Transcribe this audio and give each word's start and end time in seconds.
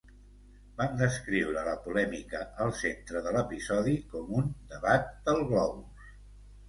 Van 0.79 0.95
descriure 1.01 1.65
la 1.67 1.75
polèmica 1.83 2.41
al 2.65 2.73
centre 2.79 3.21
de 3.29 3.35
l'episodi 3.37 3.93
com 4.15 4.33
un 4.43 4.49
"debat 4.73 5.07
del 5.29 5.43
globus". 5.53 6.13